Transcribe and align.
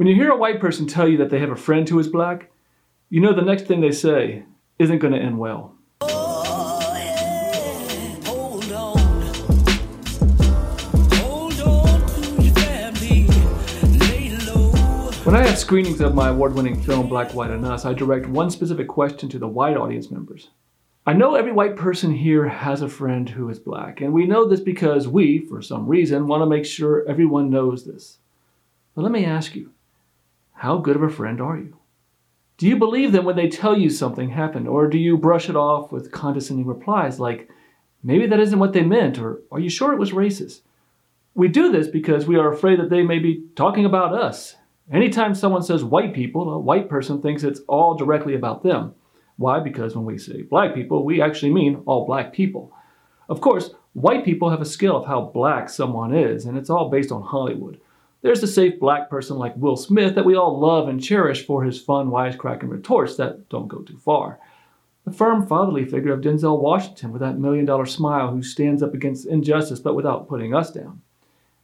When 0.00 0.08
you 0.08 0.14
hear 0.14 0.30
a 0.30 0.36
white 0.36 0.60
person 0.60 0.86
tell 0.86 1.06
you 1.06 1.18
that 1.18 1.28
they 1.28 1.40
have 1.40 1.50
a 1.50 1.56
friend 1.56 1.86
who 1.86 1.98
is 1.98 2.08
black, 2.08 2.50
you 3.10 3.20
know 3.20 3.34
the 3.34 3.42
next 3.42 3.66
thing 3.66 3.82
they 3.82 3.92
say 3.92 4.44
isn't 4.78 4.98
going 4.98 5.12
to 5.12 5.18
end 5.18 5.38
well. 5.38 5.76
When 15.22 15.36
I 15.36 15.46
have 15.46 15.58
screenings 15.58 16.00
of 16.00 16.14
my 16.14 16.30
award 16.30 16.54
winning 16.54 16.80
film 16.80 17.06
Black, 17.06 17.34
White, 17.34 17.50
and 17.50 17.66
Us, 17.66 17.84
I 17.84 17.92
direct 17.92 18.26
one 18.26 18.48
specific 18.48 18.88
question 18.88 19.28
to 19.28 19.38
the 19.38 19.48
white 19.48 19.76
audience 19.76 20.10
members. 20.10 20.48
I 21.04 21.12
know 21.12 21.34
every 21.34 21.52
white 21.52 21.76
person 21.76 22.14
here 22.14 22.48
has 22.48 22.80
a 22.80 22.88
friend 22.88 23.28
who 23.28 23.50
is 23.50 23.58
black, 23.58 24.00
and 24.00 24.14
we 24.14 24.24
know 24.24 24.48
this 24.48 24.60
because 24.60 25.06
we, 25.06 25.40
for 25.40 25.60
some 25.60 25.86
reason, 25.86 26.26
want 26.26 26.40
to 26.40 26.46
make 26.46 26.64
sure 26.64 27.06
everyone 27.06 27.50
knows 27.50 27.84
this. 27.84 28.16
But 28.94 29.02
let 29.02 29.12
me 29.12 29.26
ask 29.26 29.54
you 29.54 29.72
how 30.60 30.76
good 30.76 30.94
of 30.94 31.02
a 31.02 31.08
friend 31.08 31.40
are 31.40 31.56
you? 31.56 31.74
Do 32.58 32.68
you 32.68 32.76
believe 32.76 33.12
them 33.12 33.24
when 33.24 33.36
they 33.36 33.48
tell 33.48 33.78
you 33.78 33.88
something 33.88 34.28
happened, 34.28 34.68
or 34.68 34.88
do 34.88 34.98
you 34.98 35.16
brush 35.16 35.48
it 35.48 35.56
off 35.56 35.90
with 35.90 36.12
condescending 36.12 36.66
replies 36.66 37.18
like, 37.18 37.48
maybe 38.02 38.26
that 38.26 38.40
isn't 38.40 38.58
what 38.58 38.74
they 38.74 38.82
meant, 38.82 39.18
or 39.18 39.40
are 39.50 39.58
you 39.58 39.70
sure 39.70 39.94
it 39.94 39.98
was 39.98 40.10
racist? 40.10 40.60
We 41.34 41.48
do 41.48 41.72
this 41.72 41.88
because 41.88 42.26
we 42.26 42.36
are 42.36 42.52
afraid 42.52 42.78
that 42.78 42.90
they 42.90 43.02
may 43.02 43.18
be 43.18 43.46
talking 43.56 43.86
about 43.86 44.12
us. 44.12 44.56
Anytime 44.92 45.34
someone 45.34 45.62
says 45.62 45.82
white 45.82 46.12
people, 46.12 46.52
a 46.52 46.58
white 46.58 46.90
person 46.90 47.22
thinks 47.22 47.42
it's 47.42 47.60
all 47.66 47.94
directly 47.94 48.34
about 48.34 48.62
them. 48.62 48.94
Why? 49.38 49.60
Because 49.60 49.96
when 49.96 50.04
we 50.04 50.18
say 50.18 50.42
black 50.42 50.74
people, 50.74 51.06
we 51.06 51.22
actually 51.22 51.54
mean 51.54 51.82
all 51.86 52.04
black 52.04 52.34
people. 52.34 52.70
Of 53.30 53.40
course, 53.40 53.70
white 53.94 54.26
people 54.26 54.50
have 54.50 54.60
a 54.60 54.66
scale 54.66 54.98
of 54.98 55.06
how 55.06 55.22
black 55.32 55.70
someone 55.70 56.14
is, 56.14 56.44
and 56.44 56.58
it's 56.58 56.68
all 56.68 56.90
based 56.90 57.10
on 57.10 57.22
Hollywood. 57.22 57.80
There's 58.22 58.40
the 58.42 58.46
safe 58.46 58.78
black 58.78 59.08
person 59.08 59.38
like 59.38 59.56
Will 59.56 59.76
Smith 59.76 60.14
that 60.14 60.26
we 60.26 60.36
all 60.36 60.58
love 60.58 60.88
and 60.88 61.02
cherish 61.02 61.46
for 61.46 61.64
his 61.64 61.80
fun, 61.80 62.10
wisecracking 62.10 62.68
retorts 62.68 63.16
that 63.16 63.48
don't 63.48 63.68
go 63.68 63.78
too 63.78 63.96
far. 63.96 64.38
The 65.06 65.12
firm, 65.12 65.46
fatherly 65.46 65.86
figure 65.86 66.12
of 66.12 66.20
Denzel 66.20 66.60
Washington 66.60 67.12
with 67.12 67.22
that 67.22 67.38
million 67.38 67.64
dollar 67.64 67.86
smile 67.86 68.30
who 68.30 68.42
stands 68.42 68.82
up 68.82 68.92
against 68.92 69.26
injustice 69.26 69.80
but 69.80 69.94
without 69.94 70.28
putting 70.28 70.54
us 70.54 70.70
down. 70.70 71.00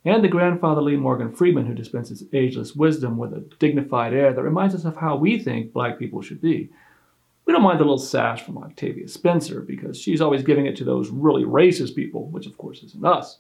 And 0.06 0.25
the 0.25 0.28
grandfatherly 0.28 0.97
Morgan 0.97 1.33
Freeman 1.33 1.67
who 1.67 1.75
dispenses 1.75 2.25
ageless 2.33 2.75
wisdom 2.75 3.19
with 3.19 3.34
a 3.34 3.45
dignified 3.58 4.14
air 4.14 4.33
that 4.33 4.42
reminds 4.42 4.75
us 4.75 4.84
of 4.84 4.97
how 4.97 5.17
we 5.17 5.39
think 5.39 5.73
black 5.73 5.98
people 5.98 6.23
should 6.23 6.41
be. 6.41 6.70
We 7.45 7.52
don't 7.52 7.62
mind 7.62 7.80
the 7.80 7.84
little 7.84 7.98
sash 7.98 8.42
from 8.42 8.58
Octavia 8.58 9.08
Spencer 9.08 9.61
because 9.61 10.00
she's 10.00 10.20
always 10.20 10.42
giving 10.42 10.67
it 10.67 10.77
to 10.77 10.84
those 10.84 11.11
really 11.11 11.45
racist 11.45 11.95
people, 11.95 12.28
which 12.28 12.47
of 12.47 12.56
course 12.56 12.83
isn't 12.83 13.05
us. 13.05 13.39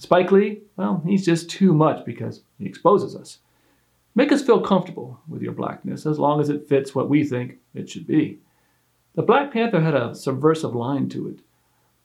Spike 0.00 0.32
Lee, 0.32 0.62
well, 0.76 1.02
he's 1.04 1.26
just 1.26 1.50
too 1.50 1.74
much 1.74 2.06
because 2.06 2.42
he 2.58 2.64
exposes 2.64 3.14
us. 3.14 3.40
Make 4.14 4.32
us 4.32 4.42
feel 4.42 4.62
comfortable 4.62 5.20
with 5.28 5.42
your 5.42 5.52
blackness 5.52 6.06
as 6.06 6.18
long 6.18 6.40
as 6.40 6.48
it 6.48 6.66
fits 6.66 6.94
what 6.94 7.10
we 7.10 7.22
think 7.22 7.58
it 7.74 7.90
should 7.90 8.06
be. 8.06 8.38
The 9.14 9.22
Black 9.22 9.52
Panther 9.52 9.82
had 9.82 9.94
a 9.94 10.14
subversive 10.14 10.74
line 10.74 11.10
to 11.10 11.28
it. 11.28 11.40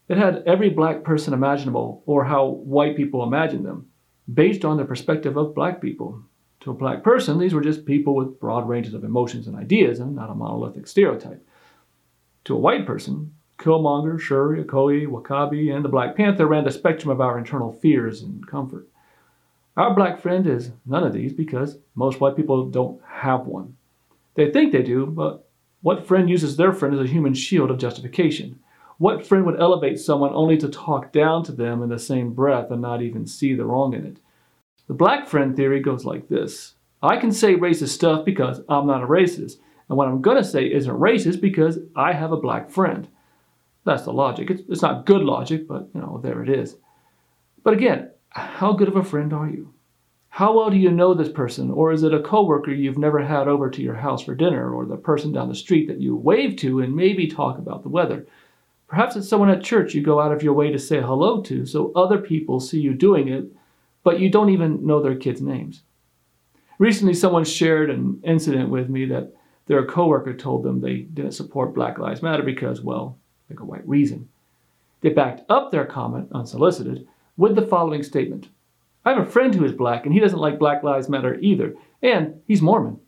It 0.10 0.18
had 0.18 0.44
every 0.46 0.70
black 0.70 1.06
person 1.06 1.34
imaginable, 1.34 2.04
or 2.06 2.26
how 2.26 2.46
white 2.46 2.98
people 2.98 3.24
imagine 3.24 3.64
them, 3.64 3.88
based 4.32 4.66
on 4.66 4.76
the 4.76 4.84
perspective 4.84 5.38
of 5.38 5.56
black 5.56 5.82
people. 5.82 6.22
To 6.60 6.72
a 6.72 6.76
black 6.76 7.02
person, 7.02 7.40
these 7.40 7.54
were 7.54 7.62
just 7.62 7.86
people 7.86 8.14
with 8.14 8.42
broad 8.42 8.68
ranges 8.68 8.94
of 8.94 9.06
emotions 9.06 9.48
and 9.48 9.56
ideas, 9.56 10.02
and 10.02 10.14
not 10.18 10.30
a 10.30 10.36
monolithic 10.36 10.88
stereotype. 10.88 11.48
To 12.44 12.56
a 12.56 12.60
white 12.60 12.86
person, 12.86 13.34
Killmonger, 13.58 14.20
Shuri, 14.20 14.64
Okoye, 14.64 15.08
W'Kabi, 15.08 15.74
and 15.74 15.84
the 15.84 15.90
Black 15.90 16.16
Panther 16.16 16.46
ran 16.46 16.64
the 16.64 16.72
spectrum 16.72 17.10
of 17.10 17.22
our 17.22 17.38
internal 17.38 17.72
fears 17.72 18.22
and 18.22 18.46
comfort. 18.48 18.88
Our 19.78 19.94
black 19.94 20.20
friend 20.20 20.48
is 20.48 20.72
none 20.86 21.04
of 21.04 21.14
these 21.14 21.34
because 21.34 21.78
most 21.96 22.22
white 22.22 22.38
people 22.38 22.70
don't 22.70 23.02
have 23.06 23.46
one. 23.46 23.76
They 24.36 24.50
think 24.50 24.72
they 24.72 24.84
do, 24.84 25.06
but 25.06 25.50
what 25.82 26.08
friend 26.08 26.30
uses 26.30 26.56
their 26.56 26.72
friend 26.72 26.96
as 26.96 27.02
a 27.02 27.12
human 27.12 27.34
shield 27.34 27.70
of 27.70 27.78
justification? 27.78 28.60
What 28.98 29.26
friend 29.26 29.46
would 29.46 29.60
elevate 29.60 30.00
someone 30.00 30.34
only 30.34 30.58
to 30.58 30.70
talk 30.70 31.12
down 31.12 31.44
to 31.44 31.52
them 31.52 31.84
in 31.84 31.90
the 31.90 32.00
same 32.00 32.34
breath 32.34 32.72
and 32.72 32.82
not 32.82 33.02
even 33.02 33.28
see 33.28 33.54
the 33.54 33.66
wrong 33.66 33.94
in 33.94 34.06
it? 34.06 34.18
The 34.88 34.94
black 34.94 35.28
friend 35.28 35.56
theory 35.56 35.82
goes 35.82 36.06
like 36.06 36.30
this 36.30 36.76
I 37.04 37.18
can 37.18 37.32
say 37.32 37.56
racist 37.56 37.90
stuff 37.90 38.24
because 38.24 38.62
I'm 38.70 38.88
not 38.88 39.04
a 39.04 39.08
racist, 39.08 39.58
and 39.90 39.98
what 39.98 40.08
I'm 40.08 40.22
going 40.22 40.38
to 40.38 40.44
say 40.44 40.66
isn't 40.66 41.00
racist 41.00 41.42
because 41.42 41.80
I 41.96 42.14
have 42.14 42.32
a 42.32 42.38
black 42.38 42.70
friend. 42.70 43.08
That's 43.86 44.04
the 44.04 44.14
logic. 44.14 44.50
It's, 44.50 44.62
it's 44.68 44.82
not 44.82 45.06
good 45.06 45.22
logic, 45.22 45.68
but 45.68 45.88
you 45.94 46.02
know, 46.02 46.20
there 46.22 46.44
it 46.44 46.50
is. 46.50 46.76
But 47.64 47.74
again, 47.74 48.12
how 48.30 48.74
good 48.74 48.88
of 48.88 48.96
a 48.96 49.04
friend 49.04 49.32
are 49.32 49.48
you? 49.48 49.74
How 50.30 50.54
well 50.54 50.70
do 50.70 50.76
you 50.76 50.92
know 50.92 51.14
this 51.14 51.32
person? 51.32 51.72
Or 51.72 51.94
is 51.94 52.04
it 52.04 52.14
a 52.14 52.22
coworker 52.22 52.72
you've 52.72 52.98
never 52.98 53.24
had 53.24 53.48
over 53.48 53.70
to 53.70 53.82
your 53.82 53.96
house 53.96 54.24
for 54.24 54.36
dinner, 54.36 54.74
or 54.74 54.86
the 54.86 54.98
person 54.98 55.32
down 55.32 55.48
the 55.48 55.56
street 55.56 55.88
that 55.88 56.02
you 56.02 56.16
wave 56.16 56.58
to 56.58 56.82
and 56.82 56.94
maybe 56.94 57.28
talk 57.28 57.58
about 57.58 57.84
the 57.84 57.90
weather? 57.90 58.28
Perhaps 58.88 59.16
it's 59.16 59.30
someone 59.30 59.50
at 59.50 59.64
church 59.64 59.94
you 59.94 60.02
go 60.02 60.20
out 60.20 60.34
of 60.34 60.44
your 60.44 60.54
way 60.54 60.72
to 60.72 60.78
say 60.78 61.00
hello 61.00 61.42
to 61.44 61.66
so 61.66 61.92
other 61.96 62.18
people 62.18 62.60
see 62.60 62.80
you 62.80 62.94
doing 62.94 63.30
it, 63.30 63.46
but 64.04 64.20
you 64.20 64.30
don't 64.30 64.50
even 64.50 64.86
know 64.86 65.02
their 65.02 65.16
kids' 65.16 65.42
names. 65.42 65.84
Recently, 66.80 67.14
someone 67.14 67.46
shared 67.46 67.90
an 67.90 68.20
incident 68.24 68.70
with 68.70 68.90
me 68.90 69.06
that 69.06 69.34
their 69.68 69.86
coworker 69.86 70.34
told 70.34 70.64
them 70.64 70.82
they 70.82 70.98
didn't 70.98 71.32
support 71.32 71.74
Black 71.74 71.98
Lives 71.98 72.22
Matter 72.22 72.44
because, 72.44 72.82
well, 72.82 73.18
like 73.50 73.60
a 73.60 73.66
white 73.66 73.88
reason. 73.88 74.30
They 75.02 75.10
backed 75.10 75.44
up 75.50 75.72
their 75.72 75.86
comment, 75.86 76.30
unsolicited, 76.32 77.08
with 77.38 77.56
the 77.56 77.68
following 77.68 78.04
statement 78.04 78.50
I 79.06 79.14
have 79.14 79.20
a 79.20 79.30
friend 79.30 79.54
who 79.54 79.64
is 79.64 79.72
black, 79.72 80.06
and 80.06 80.14
he 80.14 80.20
doesn't 80.20 80.40
like 80.40 80.58
Black 80.58 80.82
Lives 80.82 81.10
Matter 81.10 81.38
either, 81.40 81.76
and 82.02 82.42
he's 82.48 82.62
Mormon. 82.62 83.00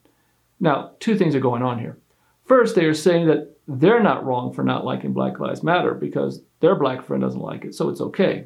Now, 0.59 0.92
two 1.00 1.18
things 1.18 1.36
are 1.36 1.40
going 1.40 1.64
on 1.64 1.80
here. 1.80 1.98
First, 2.46 2.75
they 2.75 2.86
are 2.86 2.94
saying 2.94 3.28
that 3.28 3.58
they're 3.68 4.02
not 4.02 4.25
wrong 4.25 4.53
for 4.53 4.64
not 4.64 4.86
liking 4.86 5.12
Black 5.12 5.40
Lives 5.40 5.64
Matter 5.64 5.96
because 5.96 6.42
their 6.59 6.75
black 6.75 7.04
friend 7.04 7.22
doesn't 7.24 7.42
like 7.42 7.66
it, 7.66 7.74
so 7.74 7.90
it's 7.90 8.02
okay. 8.02 8.46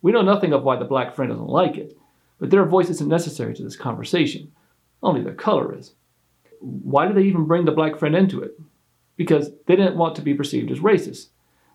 We 0.00 0.12
know 0.12 0.22
nothing 0.22 0.52
of 0.52 0.64
why 0.64 0.76
the 0.76 0.84
black 0.84 1.14
friend 1.14 1.30
doesn't 1.30 1.46
like 1.46 1.76
it, 1.76 1.96
but 2.38 2.50
their 2.50 2.64
voice 2.64 2.88
isn't 2.88 3.08
necessary 3.08 3.54
to 3.54 3.62
this 3.62 3.76
conversation. 3.76 4.50
Only 5.02 5.22
their 5.22 5.34
color 5.34 5.76
is. 5.76 5.94
Why 6.60 7.06
do 7.06 7.14
they 7.14 7.22
even 7.22 7.44
bring 7.44 7.66
the 7.66 7.72
black 7.72 7.98
friend 7.98 8.16
into 8.16 8.42
it? 8.42 8.58
Because 9.16 9.50
they 9.66 9.76
didn't 9.76 9.96
want 9.96 10.16
to 10.16 10.22
be 10.22 10.34
perceived 10.34 10.70
as 10.70 10.80
racist. 10.80 11.28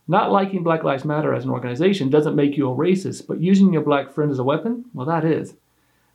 Not 0.08 0.32
liking 0.32 0.64
Black 0.64 0.84
Lives 0.84 1.06
Matter 1.06 1.34
as 1.34 1.46
an 1.46 1.52
organization 1.52 2.10
doesn't 2.10 2.36
make 2.36 2.58
you 2.58 2.70
a 2.70 2.76
racist, 2.76 3.28
but 3.28 3.40
using 3.40 3.72
your 3.72 3.84
black 3.84 4.12
friend 4.12 4.32
as 4.32 4.40
a 4.40 4.44
weapon, 4.44 4.86
well, 4.94 5.06
that 5.06 5.24
is. 5.24 5.54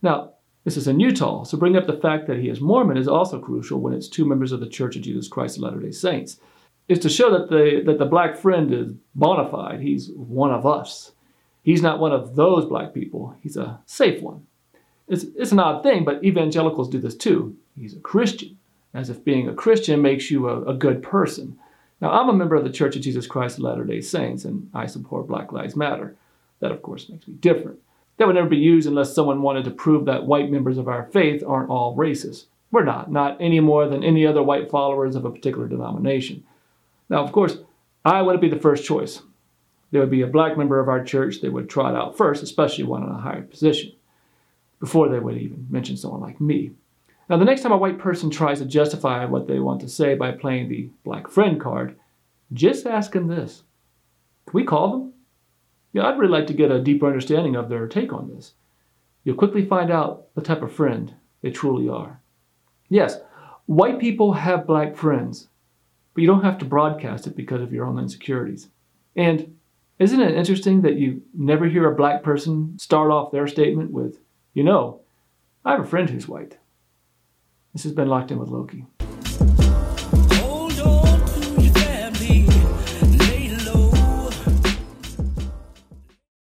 Now, 0.03 0.33
this 0.65 0.77
is 0.77 0.89
in 0.89 0.99
Utah, 0.99 1.45
so 1.45 1.57
bring 1.57 1.77
up 1.77 1.87
the 1.87 2.01
fact 2.01 2.27
that 2.27 2.39
he 2.39 2.49
is 2.49 2.61
Mormon 2.61 2.97
is 2.97 3.07
also 3.07 3.39
crucial 3.39 3.81
when 3.81 3.93
it's 3.93 4.09
two 4.09 4.25
members 4.25 4.51
of 4.51 4.61
the 4.61 4.69
Church 4.69 4.97
of 4.97 5.03
Jesus 5.03 5.29
Christ 5.29 5.59
of 5.59 5.63
Latter 5.63 5.79
day 5.79 5.93
Saints. 5.93 6.41
Is 6.89 6.99
to 6.99 7.09
show 7.09 7.31
that 7.31 7.49
the, 7.49 7.83
that 7.87 7.99
the 7.99 8.05
black 8.05 8.37
friend 8.37 8.73
is 8.73 8.93
bona 9.15 9.49
fide. 9.49 9.81
He's 9.81 10.11
one 10.11 10.51
of 10.51 10.67
us. 10.67 11.13
He's 11.63 11.81
not 11.81 11.99
one 11.99 12.13
of 12.13 12.35
those 12.35 12.67
black 12.67 12.93
people. 12.93 13.37
He's 13.43 13.57
a 13.57 13.81
safe 13.87 14.21
one. 14.21 14.47
It's, 15.09 15.25
it's 15.37 15.53
an 15.53 15.61
odd 15.61 15.83
thing, 15.83 16.05
but 16.05 16.23
evangelicals 16.25 16.91
do 16.91 17.01
this 17.01 17.15
too. 17.15 17.57
He's 17.79 17.95
a 17.95 18.01
Christian 18.01 18.59
as 18.95 19.11
if 19.11 19.25
being 19.25 19.49
a 19.49 19.55
Christian 19.55 20.01
makes 20.01 20.31
you 20.31 20.49
a, 20.49 20.63
a 20.63 20.75
good 20.75 21.03
person. 21.03 21.59
Now, 22.01 22.13
I'm 22.13 22.29
a 22.29 22.33
member 22.33 22.55
of 22.55 22.65
the 22.65 22.71
Church 22.71 22.97
of 22.97 23.03
Jesus 23.03 23.27
Christ 23.27 23.59
of 23.59 23.65
Latter 23.65 23.85
day 23.85 24.01
Saints, 24.01 24.45
and 24.45 24.71
I 24.73 24.87
support 24.87 25.29
Black 25.29 25.53
Lives 25.53 25.77
Matter. 25.77 26.17
That, 26.61 26.73
of 26.73 26.83
course, 26.83 27.09
makes 27.09 27.27
me 27.27 27.35
different. 27.35 27.79
That 28.17 28.27
would 28.27 28.37
never 28.37 28.49
be 28.49 28.57
used 28.57 28.87
unless 28.87 29.15
someone 29.15 29.43
wanted 29.43 29.65
to 29.65 29.71
prove 29.71 30.05
that 30.05 30.27
white 30.27 30.51
members 30.51 30.79
of 30.79 30.89
our 30.89 31.05
faith 31.13 31.43
aren't 31.47 31.71
all 31.71 31.97
racist. 31.97 32.47
We're 32.71 32.85
not, 32.85 33.11
not 33.11 33.37
any 33.41 33.61
more 33.61 33.89
than 33.89 34.05
any 34.05 34.27
other 34.27 34.43
white 34.43 34.71
followers 34.71 35.17
of 35.17 35.25
a 35.25 35.31
particular 35.31 35.69
denomination. 35.69 36.45
Now, 37.09 37.25
of 37.25 37.33
course, 37.33 37.59
I 38.05 38.23
wouldn't 38.23 38.43
be 38.43 38.49
the 38.49 38.59
first 38.59 38.85
choice. 38.85 39.23
There 39.91 40.01
would 40.01 40.11
be 40.11 40.23
a 40.23 40.27
black 40.27 40.57
member 40.59 40.81
of 40.81 40.89
our 40.89 41.05
church 41.05 41.41
they 41.41 41.49
would 41.49 41.69
trot 41.69 41.95
out 41.95 42.17
first, 42.17 42.43
especially 42.43 42.85
one 42.85 43.03
in 43.03 43.09
a 43.09 43.19
higher 43.19 43.43
position, 43.43 43.93
before 44.81 45.09
they 45.09 45.19
would 45.19 45.37
even 45.37 45.67
mention 45.71 45.97
someone 45.97 46.21
like 46.21 46.41
me. 46.41 46.73
Now, 47.29 47.39
the 47.39 47.45
next 47.45 47.63
time 47.63 47.73
a 47.73 47.77
white 47.77 47.99
person 47.99 48.29
tries 48.29 48.59
to 48.59 48.67
justify 48.67 49.25
what 49.25 49.47
they 49.47 49.59
want 49.59 49.81
to 49.81 49.89
say 49.89 50.15
by 50.15 50.33
playing 50.33 50.69
the 50.69 50.91
black 51.05 51.29
friend 51.29 51.61
card, 51.61 51.97
just 52.53 52.87
ask 52.87 53.13
them 53.13 53.29
this 53.29 53.63
Can 54.47 54.55
we 54.55 54.65
call 54.65 54.91
them? 54.91 55.13
Yeah, 55.93 56.07
I'd 56.07 56.19
really 56.19 56.33
like 56.33 56.47
to 56.49 56.55
get 56.55 56.71
a 56.71 56.83
deeper 56.83 57.07
understanding 57.07 57.57
of 57.57 57.69
their 57.69 57.87
take 57.87 58.13
on 58.13 58.29
this. 58.29 58.53
You'll 59.23 59.37
quickly 59.37 59.65
find 59.65 59.91
out 59.91 60.35
the 60.35 60.43
type 60.43 60.63
of 60.63 60.73
friend 60.73 61.15
they 61.41 61.51
truly 61.51 61.89
are. 61.89 62.21
Yes, 62.89 63.19
white 63.67 63.99
people 63.99 64.33
have 64.35 64.67
black 64.67 64.97
friends, 64.97 65.49
but 66.13 66.21
you 66.21 66.27
don't 66.27 66.45
have 66.45 66.59
to 66.59 66.65
broadcast 66.65 67.27
it 67.27 67.37
because 67.37 67.63
of 67.63 67.73
your 67.73 67.87
own 67.87 67.99
insecurities. 67.99 68.69
And 69.17 69.57
isn't 69.99 70.21
it 70.21 70.35
interesting 70.35 70.83
that 70.83 70.97
you 70.97 71.23
never 71.33 71.67
hear 71.67 71.91
a 71.91 71.95
black 71.95 72.23
person 72.23 72.79
start 72.79 73.11
off 73.11 73.33
their 73.33 73.47
statement 73.47 73.93
with, 73.93 74.19
you 74.53 74.65
know, 74.65 75.01
I 75.65 75.73
have 75.73 75.81
a 75.81 75.87
friend 75.87 76.11
who's 76.11 76.29
white? 76.29 76.59
This 77.75 77.83
has 77.83 77.93
been 77.93 78.09
Locked 78.09 78.31
In 78.31 78.39
with 78.39 78.51
Loki. 78.51 78.87